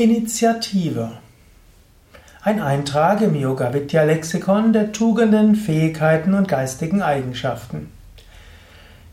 Initiative. 0.00 1.10
Ein 2.40 2.62
Eintrag 2.62 3.20
im 3.20 3.34
Yoga 3.34 3.74
Vidya 3.74 4.02
Lexikon 4.04 4.72
der 4.72 4.92
Tugenden, 4.92 5.54
Fähigkeiten 5.54 6.32
und 6.32 6.48
geistigen 6.48 7.02
Eigenschaften. 7.02 7.92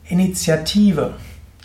Initiative. 0.07 1.15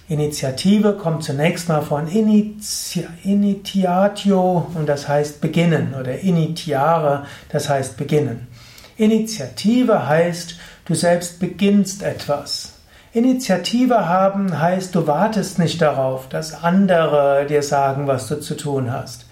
Initiative 0.08 0.94
kommt 0.94 1.22
zunächst 1.22 1.68
mal 1.68 1.82
von 1.82 2.08
Initi 2.08 3.06
Initiatio 3.22 4.68
und 4.74 4.88
das 4.88 5.06
heißt 5.06 5.40
beginnen 5.40 5.94
oder 5.94 6.18
Initiare, 6.18 7.24
das 7.48 7.68
heißt 7.68 7.96
beginnen. 7.96 8.48
Initiative 8.96 10.08
heißt, 10.08 10.56
du 10.84 10.96
selbst 10.96 11.38
beginnst 11.38 12.02
etwas. 12.02 12.72
Initiative 13.14 14.08
haben 14.08 14.58
heißt, 14.58 14.94
du 14.94 15.06
wartest 15.06 15.58
nicht 15.58 15.82
darauf, 15.82 16.30
dass 16.30 16.64
andere 16.64 17.46
dir 17.46 17.62
sagen, 17.62 18.06
was 18.06 18.26
du 18.26 18.40
zu 18.40 18.56
tun 18.56 18.90
hast. 18.90 19.26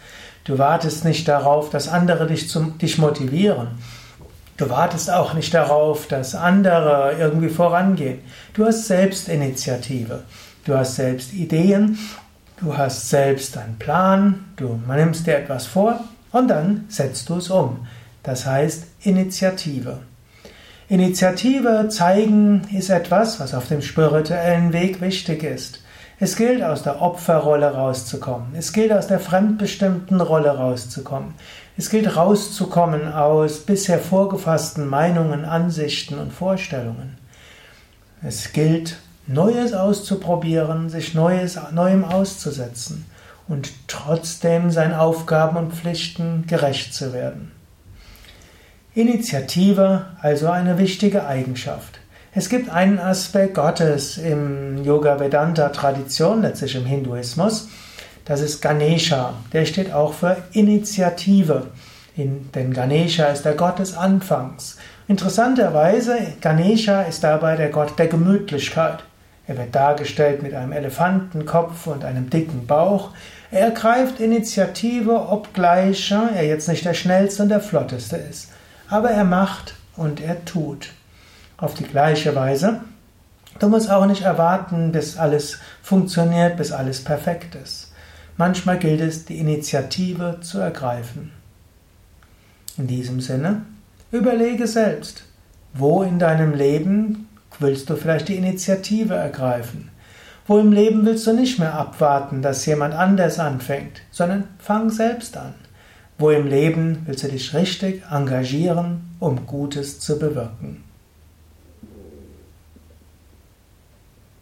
Du 0.45 0.59
wartest 0.59 1.07
nicht 1.07 1.27
darauf, 1.27 1.71
dass 1.71 1.89
andere 1.89 2.27
dich, 2.27 2.51
zum, 2.51 2.77
dich 2.77 2.99
motivieren. 2.99 3.69
Du 4.59 4.69
wartest 4.69 5.11
auch 5.11 5.33
nicht 5.33 5.55
darauf, 5.55 6.07
dass 6.09 6.35
andere 6.35 7.15
irgendwie 7.19 7.49
vorangehen. 7.49 8.19
Du 8.53 8.67
hast 8.67 8.87
Selbstinitiative. 8.87 10.25
Du 10.67 10.77
hast 10.77 10.97
selbst 10.97 11.33
Ideen. 11.33 11.99
Du 12.61 12.77
hast 12.77 13.09
selbst 13.09 13.57
einen 13.57 13.79
Plan. 13.79 14.45
Du 14.57 14.79
nimmst 14.87 15.27
dir 15.27 15.39
etwas 15.39 15.65
vor 15.65 16.01
und 16.33 16.49
dann 16.49 16.85
setzt 16.89 17.31
du 17.31 17.37
es 17.37 17.49
um. 17.49 17.87
Das 18.23 18.45
heißt 18.45 18.85
Initiative. 19.05 20.01
Initiative 20.91 21.87
zeigen 21.89 22.63
ist 22.77 22.91
etwas, 22.91 23.39
was 23.39 23.55
auf 23.55 23.69
dem 23.69 23.81
spirituellen 23.81 24.73
Weg 24.73 25.01
wichtig 25.01 25.45
ist. 25.45 25.85
Es 26.19 26.35
gilt, 26.35 26.65
aus 26.65 26.83
der 26.83 27.01
Opferrolle 27.01 27.73
rauszukommen. 27.73 28.57
Es 28.57 28.73
gilt, 28.73 28.93
aus 28.93 29.07
der 29.07 29.21
fremdbestimmten 29.21 30.21
Rolle 30.21 30.51
rauszukommen. 30.51 31.35
Es 31.79 31.91
gilt, 31.91 32.17
rauszukommen 32.17 33.13
aus 33.13 33.61
bisher 33.61 34.01
vorgefassten 34.01 34.89
Meinungen, 34.89 35.45
Ansichten 35.45 36.19
und 36.19 36.33
Vorstellungen. 36.33 37.17
Es 38.21 38.53
gilt, 38.53 38.97
Neues 39.29 39.75
auszuprobieren, 39.75 40.89
sich 40.91 41.15
Neues, 41.15 41.57
Neuem 41.71 42.05
auszusetzen 42.05 43.07
und 43.47 43.71
trotzdem 43.87 44.73
seinen 44.73 44.95
Aufgaben 44.95 45.57
und 45.57 45.73
Pflichten 45.73 46.49
gerecht 46.49 46.95
zu 46.95 47.13
werden. 47.13 47.60
Initiative, 48.95 50.07
also 50.21 50.51
eine 50.51 50.77
wichtige 50.77 51.25
Eigenschaft. 51.25 52.01
Es 52.35 52.49
gibt 52.49 52.71
einen 52.71 52.99
Aspekt 52.99 53.55
Gottes 53.55 54.19
im 54.19 54.83
Yoga 54.83 55.21
Vedanta 55.21 55.69
Tradition, 55.69 56.43
letztlich 56.43 56.75
im 56.75 56.87
Hinduismus. 56.87 57.69
Das 58.25 58.41
ist 58.41 58.61
Ganesha. 58.61 59.35
Der 59.53 59.65
steht 59.65 59.93
auch 59.93 60.13
für 60.13 60.39
Initiative. 60.53 61.69
denn 62.17 62.73
Ganesha 62.73 63.27
ist 63.27 63.45
der 63.45 63.55
Gott 63.55 63.79
des 63.79 63.97
Anfangs. 63.97 64.77
Interessanterweise, 65.07 66.19
Ganesha 66.41 67.03
ist 67.03 67.23
dabei 67.23 67.55
der 67.55 67.69
Gott 67.69 67.97
der 67.97 68.09
Gemütlichkeit. 68.09 69.05
Er 69.47 69.57
wird 69.57 69.73
dargestellt 69.73 70.43
mit 70.43 70.53
einem 70.53 70.73
Elefantenkopf 70.73 71.87
und 71.87 72.05
einem 72.05 72.29
dicken 72.29 72.67
Bauch. 72.67 73.11
Er 73.53 73.67
ergreift 73.67 74.19
Initiative, 74.19 75.29
obgleich 75.29 76.11
er 76.11 76.45
jetzt 76.45 76.69
nicht 76.69 76.85
der 76.85 76.95
schnellste 76.95 77.45
und 77.45 77.51
der 77.51 77.61
flotteste 77.61 78.17
ist 78.17 78.49
aber 78.91 79.11
er 79.11 79.25
macht 79.25 79.75
und 79.97 80.21
er 80.21 80.45
tut. 80.45 80.91
Auf 81.57 81.75
die 81.75 81.85
gleiche 81.85 82.35
Weise. 82.35 82.81
Du 83.59 83.69
musst 83.69 83.91
auch 83.91 84.07
nicht 84.07 84.23
erwarten, 84.23 84.93
bis 84.93 85.17
alles 85.17 85.59
funktioniert, 85.83 86.57
bis 86.57 86.73
alles 86.73 87.03
perfekt 87.03 87.55
ist. 87.55 87.93
Manchmal 88.37 88.79
gilt 88.79 89.01
es, 89.01 89.25
die 89.27 89.39
Initiative 89.39 90.39
zu 90.41 90.59
ergreifen. 90.59 91.33
In 92.79 92.87
diesem 92.87 93.21
Sinne, 93.21 93.63
überlege 94.11 94.67
selbst, 94.67 95.25
wo 95.75 96.03
in 96.03 96.19
deinem 96.19 96.55
Leben 96.55 97.29
willst 97.59 97.91
du 97.91 97.97
vielleicht 97.97 98.29
die 98.29 98.37
Initiative 98.37 99.15
ergreifen? 99.15 99.91
Wo 100.47 100.59
im 100.59 100.73
Leben 100.73 101.05
willst 101.05 101.27
du 101.27 101.35
nicht 101.35 101.59
mehr 101.59 101.75
abwarten, 101.75 102.41
dass 102.41 102.65
jemand 102.67 102.95
anders 102.95 103.39
anfängt, 103.39 104.01
sondern 104.11 104.49
fang 104.59 104.91
selbst 104.91 105.37
an. 105.37 105.55
Wo 106.21 106.29
im 106.29 106.47
Leben 106.47 106.99
willst 107.07 107.25
du 107.25 107.29
dich 107.29 107.55
richtig 107.55 108.03
engagieren, 108.11 109.17
um 109.21 109.47
Gutes 109.47 110.01
zu 110.01 110.19
bewirken? 110.19 110.85